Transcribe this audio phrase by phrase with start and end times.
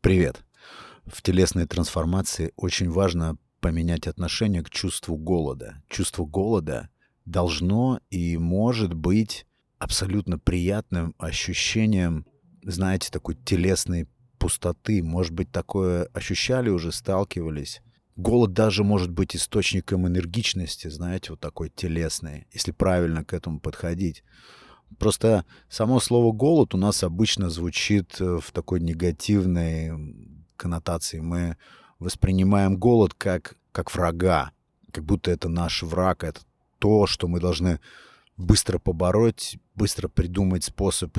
[0.00, 0.44] Привет.
[1.06, 5.82] В телесной трансформации очень важно поменять отношение к чувству голода.
[5.88, 6.90] Чувство голода
[7.24, 9.46] должно и может быть
[9.78, 12.26] абсолютно приятным ощущением,
[12.62, 15.02] знаете, такой телесной пустоты.
[15.02, 17.80] Может быть, такое ощущали уже, сталкивались.
[18.14, 24.22] Голод даже может быть источником энергичности, знаете, вот такой телесной, если правильно к этому подходить.
[24.98, 29.92] Просто само слово «голод» у нас обычно звучит э, в такой негативной
[30.56, 31.20] коннотации.
[31.20, 31.56] Мы
[31.98, 34.52] воспринимаем голод как, как врага,
[34.92, 36.40] как будто это наш враг, это
[36.78, 37.80] то, что мы должны
[38.36, 41.16] быстро побороть, быстро придумать способ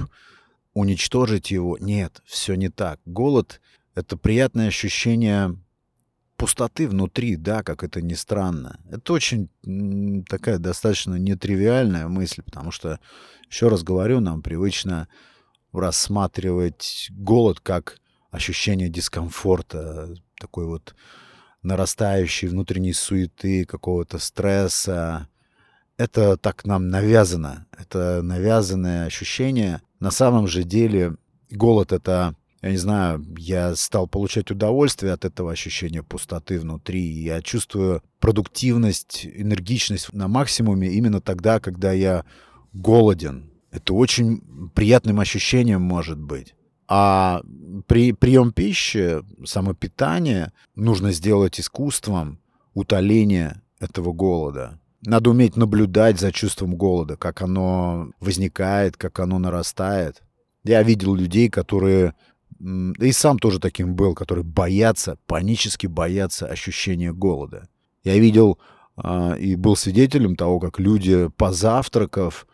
[0.73, 1.77] уничтожить его.
[1.80, 2.99] Нет, все не так.
[3.05, 3.61] Голод—
[3.95, 5.58] это приятное ощущение
[6.39, 8.80] пустоты внутри, да, как это ни странно.
[8.89, 9.49] Это очень
[10.27, 12.99] такая достаточно нетривиальная мысль, потому что,
[13.49, 15.09] еще раз говорю, нам привычно
[15.73, 17.97] рассматривать голод как
[18.31, 20.95] ощущение дискомфорта, такой вот
[21.61, 25.27] нарастающей внутренней суеты, какого-то стресса.
[25.97, 27.67] Это так нам навязано.
[27.77, 29.81] Это навязанное ощущение.
[29.99, 31.17] На самом же деле
[31.52, 37.02] голод— это я не знаю, я стал получать удовольствие от этого ощущения пустоты внутри.
[37.02, 42.25] Я чувствую продуктивность, энергичность на максимуме именно тогда, когда я
[42.73, 43.49] голоден.
[43.71, 44.41] Это очень
[44.75, 46.55] приятным ощущением может быть.
[46.87, 47.43] А
[47.87, 52.39] при прием пищи, самопитание нужно сделать искусством
[52.73, 54.80] утоления этого голода.
[55.05, 60.23] Надо уметь наблюдать за чувством голода, как оно возникает, как оно нарастает.
[60.63, 62.15] Я видел людей, которые
[62.59, 67.69] да и сам тоже таким был, который боятся, панически боятся ощущения голода.
[68.03, 68.59] Я видел
[69.02, 72.45] э, и был свидетелем того, как люди, позавтракав,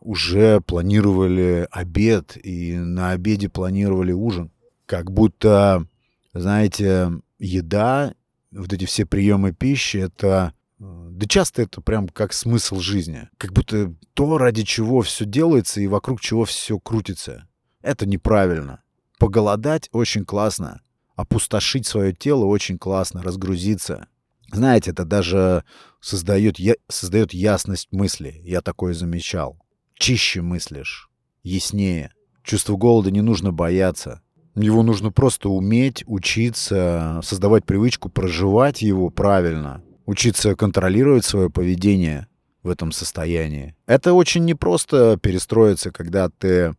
[0.00, 4.52] уже планировали обед, и на обеде планировали ужин.
[4.86, 5.86] Как будто,
[6.32, 8.14] знаете, еда,
[8.52, 13.28] вот эти все приемы пищи, это да часто это прям как смысл жизни.
[13.38, 17.48] Как будто то, ради чего все делается и вокруг чего все крутится.
[17.80, 18.82] Это неправильно.
[19.18, 20.80] Поголодать очень классно.
[21.14, 24.08] Опустошить свое тело очень классно, разгрузиться.
[24.52, 25.64] Знаете, это даже
[26.00, 26.56] создает,
[26.88, 28.40] создает ясность мысли.
[28.44, 29.58] Я такое замечал.
[29.94, 31.08] Чище мыслишь,
[31.42, 32.12] яснее.
[32.42, 34.20] Чувство голода не нужно бояться.
[34.54, 39.82] Его нужно просто уметь, учиться, создавать привычку, проживать его правильно.
[40.04, 42.28] Учиться контролировать свое поведение
[42.62, 43.74] в этом состоянии.
[43.86, 46.74] Это очень непросто перестроиться, когда ты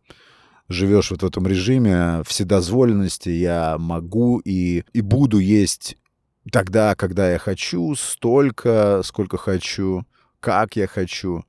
[0.68, 5.96] живешь вот в этом режиме вседозволенности, я могу и, и буду есть
[6.52, 10.04] тогда, когда я хочу, столько, сколько хочу,
[10.40, 11.44] как я хочу.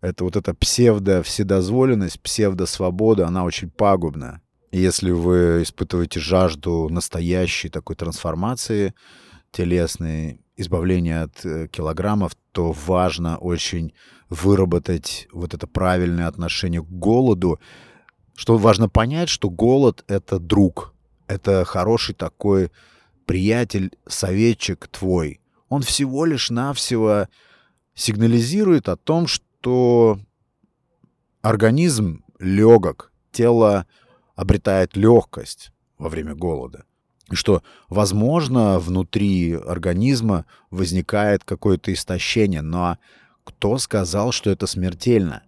[0.00, 4.40] Это вот эта псевдо-вседозволенность, псевдо-свобода, она очень пагубна.
[4.72, 8.94] Если вы испытываете жажду настоящей такой трансформации
[9.50, 13.92] телесной, избавления от э, килограммов, то важно очень
[14.28, 17.58] выработать вот это правильное отношение к голоду,
[18.34, 20.94] что важно понять, что голод— это друг,
[21.26, 22.70] это хороший такой
[23.26, 25.40] приятель, советчик твой.
[25.68, 27.28] Он всего лишь навсего
[27.94, 30.18] сигнализирует о том, что
[31.42, 33.86] организм легок, тело
[34.34, 36.84] обретает легкость во время голода.
[37.30, 42.98] И что, возможно, внутри организма возникает какое-то истощение, но
[43.44, 45.44] кто сказал, что это смертельно?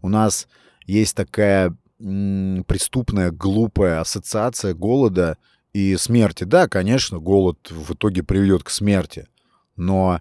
[0.00, 0.48] У нас
[0.86, 5.36] есть такая преступная, глупая ассоциация голода
[5.72, 6.44] и смерти.
[6.44, 9.26] Да, конечно, голод в итоге приведет к смерти,
[9.76, 10.20] но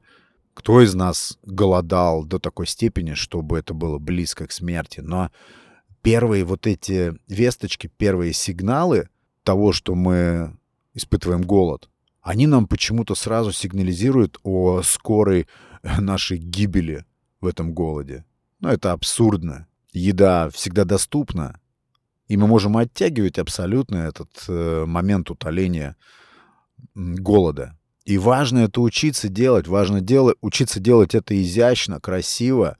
[0.54, 5.02] кто из нас голодал до такой степени, чтобы это было близко к смерти?
[5.02, 5.30] Но
[6.02, 9.10] первые вот эти весточки, первые сигналы
[9.44, 10.58] того, что мы
[10.96, 11.90] испытываем голод,
[12.22, 15.48] они нам почему-то сразу сигнализируют о скорой
[15.84, 17.06] нашей гибели
[17.40, 18.26] в этом голоде.
[18.60, 19.68] Но это абсурдно.
[19.94, 21.60] Еда всегда доступна,
[22.28, 25.96] и мы можем оттягивать абсолютно этот э, момент утоления
[26.96, 27.78] голода.
[28.06, 29.68] И важно это учиться делать.
[29.68, 32.78] Важно делать, учиться делать это изящно, красиво.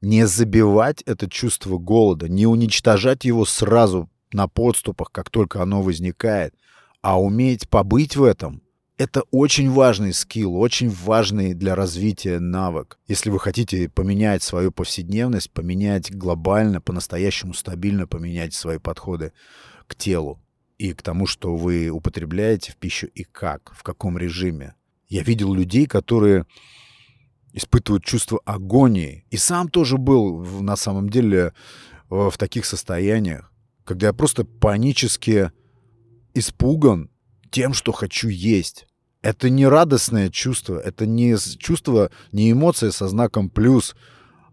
[0.00, 6.54] Не забивать это чувство голода, не уничтожать его сразу на подступах, как только оно возникает,
[7.00, 8.62] а уметь побыть в этом
[8.98, 12.98] это очень важный скилл, очень важный для развития навык.
[13.06, 19.32] Если вы хотите поменять свою повседневность, поменять глобально, по-настоящему стабильно поменять свои подходы
[19.86, 20.40] к телу
[20.78, 24.74] и к тому, что вы употребляете в пищу и как, в каком режиме.
[25.08, 26.46] Я видел людей, которые
[27.52, 29.24] испытывают чувство агонии.
[29.30, 31.52] И сам тоже был на самом деле
[32.08, 33.52] в таких состояниях,
[33.84, 35.52] когда я просто панически
[36.34, 37.10] испуган
[37.50, 38.86] тем, что хочу есть.
[39.22, 43.96] Это не радостное чувство, это не чувство, не эмоция со знаком плюс,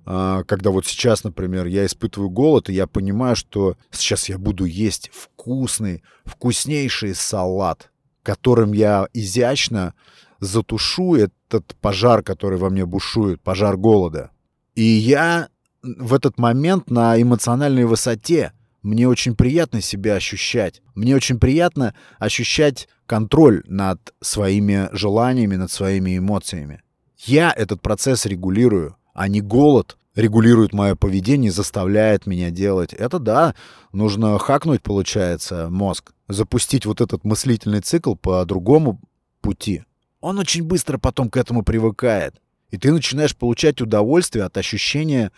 [0.06, 4.66] а, когда вот сейчас, например, я испытываю голод, и я понимаю, что сейчас я буду
[4.66, 7.92] есть вкусный, вкуснейший салат,
[8.22, 9.94] которым я изящно
[10.40, 14.32] затушу этот пожар, который во мне бушует, пожар голода.
[14.76, 15.50] И я
[15.84, 18.54] в этот момент на эмоциональной высоте.
[18.84, 20.82] Мне очень приятно себя ощущать.
[20.94, 26.84] Мне очень приятно ощущать контроль над своими желаниями, над своими эмоциями.
[27.18, 32.94] Я этот процесс регулирую а не голод регулирует мое поведение заставляет меня делать.
[32.94, 33.56] Это да,
[33.92, 39.00] нужно хакнуть, получается, мозг, запустить вот этот мыслительный цикл по другому
[39.42, 39.84] пути.
[40.22, 42.36] Он очень быстро потом к этому привыкает.
[42.70, 45.32] И ты начинаешь получать удовольствие от ощущения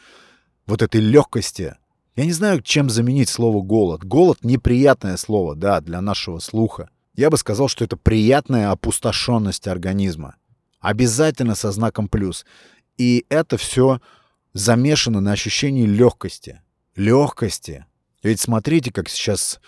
[0.68, 1.76] вот этой легкости.
[2.16, 4.06] Я не знаю, чем заменить слово «голод».
[4.06, 6.90] Голод— неприятное слово, да, для нашего слуха.
[7.14, 10.36] Я бы сказал, что это приятная опустошенность организма.
[10.80, 12.46] Обязательно со знаком «плюс».
[12.98, 14.00] И это все
[14.54, 16.62] замешано на ощущении легкости.
[16.96, 17.86] Легкости.
[18.24, 19.60] Ведь смотрите, как сейчас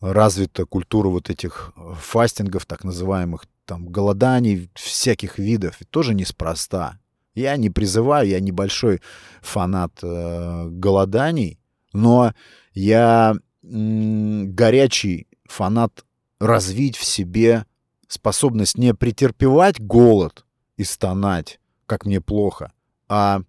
[0.00, 5.80] развита культура вот этих фастингов, так называемых, там, голоданий всяких видов.
[5.80, 6.98] И тоже неспроста.
[7.36, 9.00] Я не призываю, я небольшой
[9.42, 11.58] фанат э, голоданий,
[11.94, 12.34] но
[12.74, 16.04] я горячий фанат
[16.38, 17.64] развить в себе
[18.08, 20.44] способность не претерпевать голод
[20.76, 22.72] и стонать, как мне плохо,
[23.08, 23.40] а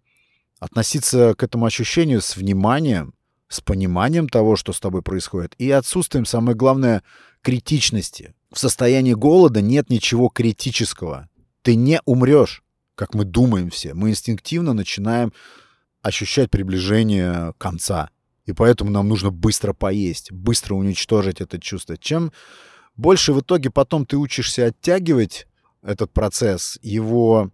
[0.59, 3.13] относиться к этому ощущению с вниманием,
[3.49, 7.03] с пониманием того, что с тобой происходит, и отсутствием, самое главное,
[7.41, 8.33] критичности.
[8.51, 11.29] В состоянии голода нет ничего критического.
[11.61, 12.63] Ты не умрешь,
[12.95, 13.93] как мы думаем все.
[13.93, 15.33] Мы инстинктивно начинаем
[16.01, 18.09] ощущать приближение конца.
[18.45, 21.97] И поэтому нам нужно быстро поесть, быстро уничтожить это чувство.
[21.97, 22.31] Чем
[22.95, 25.47] больше в итоге потом ты учишься оттягивать
[25.81, 27.51] этот процесс, его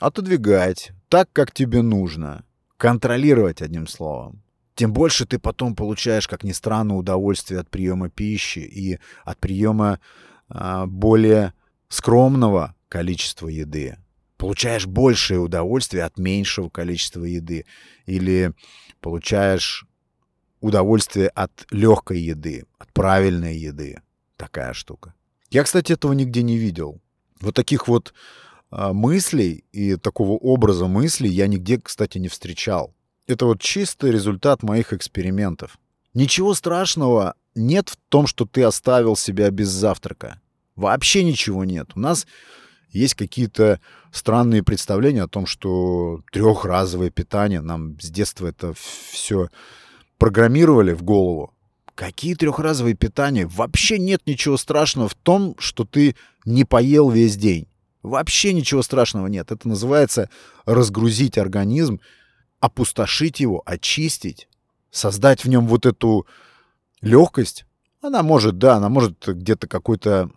[0.00, 2.44] отодвигать так, как тебе нужно.
[2.76, 4.42] Контролировать, одним словом.
[4.74, 10.00] Тем больше ты потом получаешь, как ни странно, удовольствие от приема пищи и от приема
[10.48, 11.54] а, более
[11.88, 13.98] скромного количества еды.
[14.36, 17.66] Получаешь большее удовольствие от меньшего количества еды.
[18.04, 18.52] Или
[19.00, 19.86] получаешь
[20.64, 24.00] удовольствие от легкой еды, от правильной еды.
[24.36, 25.12] Такая штука.
[25.50, 27.00] Я, кстати, этого нигде не видел.
[27.40, 28.14] Вот таких вот
[28.70, 32.94] а, мыслей и такого образа мыслей я нигде, кстати, не встречал.
[33.26, 35.78] Это вот чистый результат моих экспериментов.
[36.14, 40.40] Ничего страшного нет в том, что ты оставил себя без завтрака.
[40.76, 41.90] Вообще ничего нет.
[41.94, 42.26] У нас
[42.88, 43.80] есть какие-то
[44.12, 48.72] странные представления о том, что трехразовое питание, нам с детства это
[49.10, 49.48] все
[50.18, 51.52] программировали в голову.
[51.94, 53.46] Какие трехразовые питания?
[53.46, 57.68] Вообще нет ничего страшного в том, что ты не поел весь день.
[58.02, 59.50] Вообще ничего страшного нет.
[59.50, 60.28] Это называется
[60.66, 62.00] разгрузить организм,
[62.60, 64.48] опустошить его, очистить,
[64.90, 66.26] создать в нем вот эту
[67.00, 67.64] легкость.
[68.02, 70.30] Она может, да, она может где-то какой-то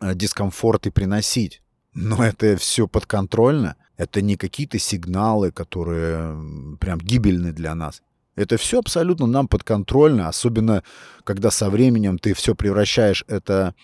[0.00, 1.62] э, дискомфорт и приносить.
[1.94, 3.76] Но это все подконтрольно.
[3.96, 8.02] Это не какие-то сигналы, которые прям гибельны для нас.
[8.34, 10.82] Это все абсолютно нам подконтрольно, особенно
[11.24, 13.74] когда со временем ты все превращаешь это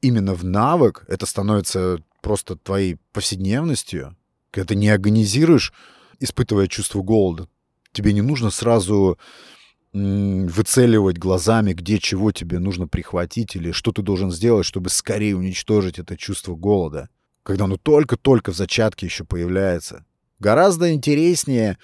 [0.00, 4.16] именно в навык, это становится просто твоей повседневностью,
[4.50, 5.72] когда ты не агонизируешь,
[6.20, 7.48] испытывая чувство голода.
[7.92, 9.18] Тебе не нужно сразу
[9.92, 15.98] выцеливать глазами, где чего тебе нужно прихватить или что ты должен сделать, чтобы скорее уничтожить
[15.98, 17.10] это чувство голода,
[17.42, 20.06] когда оно только-только в зачатке еще появляется.
[20.38, 21.76] Гораздо интереснее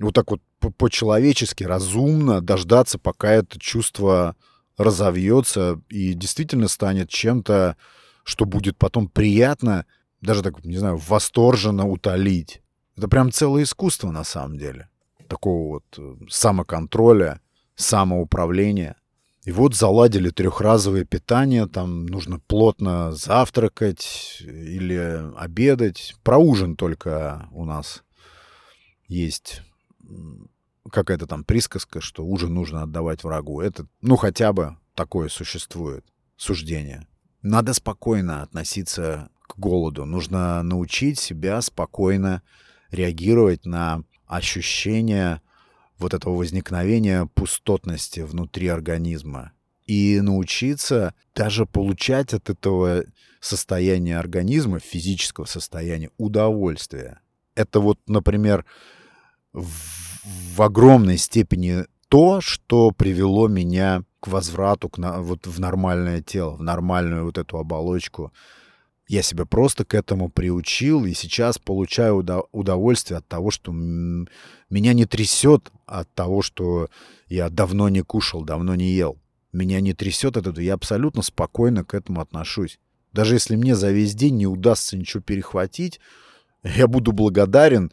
[0.00, 0.40] вот так вот
[0.76, 4.36] по-человечески, разумно дождаться, пока это чувство
[4.76, 7.76] разовьется и действительно станет чем-то,
[8.24, 9.84] что будет потом приятно,
[10.22, 12.62] даже так, не знаю, восторженно утолить.
[12.96, 14.88] Это прям целое искусство на самом деле.
[15.28, 17.40] Такого вот э, самоконтроля,
[17.74, 18.96] самоуправления.
[19.44, 26.14] И вот заладили трехразовое питание, там нужно плотно завтракать или обедать.
[26.22, 28.02] Про ужин только у нас
[29.08, 29.62] есть
[30.90, 33.60] какая-то там присказка, что ужин нужно отдавать врагу.
[33.60, 36.04] Это, ну, хотя бы такое существует
[36.36, 37.06] суждение.
[37.42, 40.04] Надо спокойно относиться к голоду.
[40.04, 42.42] Нужно научить себя спокойно
[42.90, 45.40] реагировать на ощущение
[45.98, 49.52] вот этого возникновения пустотности внутри организма.
[49.86, 53.04] И научиться даже получать от этого
[53.40, 57.20] состояния организма, физического состояния, удовольствие.
[57.54, 58.64] Это вот, например,
[59.52, 66.56] в, огромной степени то, что привело меня к возврату к на, вот в нормальное тело,
[66.56, 68.32] в нормальную вот эту оболочку.
[69.08, 75.04] Я себя просто к этому приучил, и сейчас получаю удовольствие от того, что меня не
[75.06, 76.88] трясет от того, что
[77.26, 79.18] я давно не кушал, давно не ел.
[79.52, 82.78] Меня не трясет от этого, я абсолютно спокойно к этому отношусь.
[83.12, 85.98] Даже если мне за весь день не удастся ничего перехватить,
[86.62, 87.90] я буду благодарен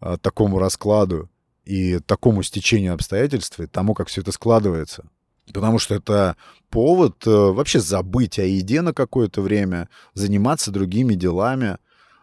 [0.00, 1.30] такому раскладу
[1.64, 5.08] и такому стечению обстоятельств, и тому, как все это складывается.
[5.52, 6.36] Потому что это
[6.70, 11.78] повод э, вообще забыть о еде на какое-то время, заниматься другими делами,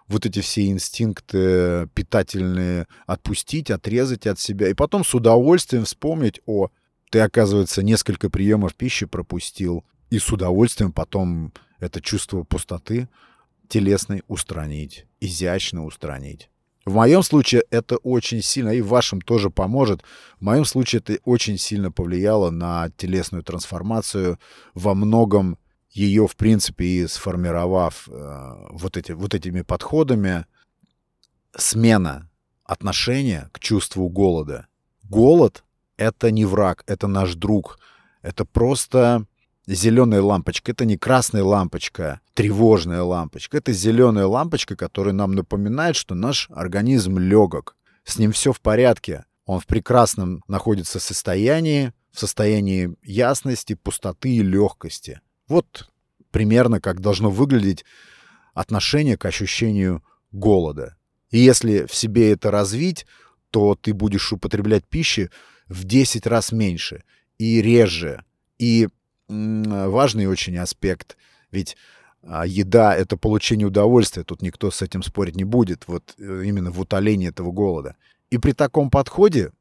[0.08, 6.70] вот эти все инстинкты питательные отпустить, отрезать от себя, и потом с удовольствием вспомнить, о,
[7.10, 13.10] ты, оказывается, несколько приемов пищи пропустил, и с удовольствием потом это чувство пустоты
[13.70, 16.50] телесной устранить, изящно устранить.
[16.86, 20.04] В моем случае это очень сильно, и в вашем тоже поможет.
[20.40, 24.38] В моем случае это очень сильно повлияло на телесную трансформацию,
[24.74, 25.58] во многом
[25.92, 30.46] ее, в принципе, и сформировав э, вот, эти, вот этими подходами,
[31.56, 32.30] смена
[32.66, 34.68] отношения к чувству голода.
[35.04, 35.64] Голод—
[35.98, 37.80] это не враг, это наш друг.
[38.22, 39.26] Это просто
[39.68, 40.72] зеленая лампочка.
[40.72, 43.58] Это не красная лампочка, тревожная лампочка.
[43.58, 47.76] Это зеленая лампочка, которая нам напоминает, что наш организм легок.
[48.04, 49.26] С ним все в порядке.
[49.46, 55.22] Он в прекрасном находится состоянии, в состоянии ясности, пустоты и легкости.
[55.48, 55.90] Вот
[56.32, 57.86] примерно как должно выглядеть
[58.54, 60.98] отношение к ощущению голода.
[61.30, 63.06] И если в себе это развить,
[63.52, 65.30] то ты будешь употреблять пищи
[65.68, 67.04] в 10 раз меньше
[67.38, 68.24] и реже.
[68.58, 68.88] И
[69.28, 71.18] важный очень аспект.
[71.52, 71.78] Ведь
[72.24, 74.24] а, еда— это получение удовольствия.
[74.24, 75.88] Тут никто с этим спорить не будет.
[75.88, 77.96] Вот э, именно в утолении этого голода.
[78.30, 79.52] И при таком подходе,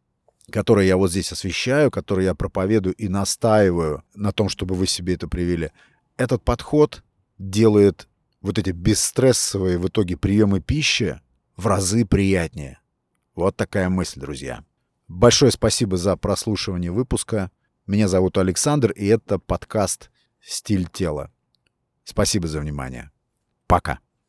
[0.51, 5.15] который я вот здесь освещаю, который я проповедую и настаиваю на том, чтобы вы себе
[5.15, 5.71] это привели,
[6.17, 7.03] этот подход
[7.39, 8.09] делает
[8.41, 11.21] вот эти бесстрессовые в итоге приемы пищи
[11.57, 12.81] в разы приятнее.
[13.35, 14.65] Вот такая мысль, друзья.
[15.09, 17.51] Большое спасибо за прослушивание выпуска.
[17.87, 21.33] Меня зовут Александр, и это подкаст «Стиль тела».
[22.05, 23.11] Спасибо за внимание.
[23.67, 23.99] Пока.